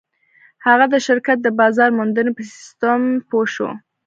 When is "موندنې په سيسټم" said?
1.97-3.01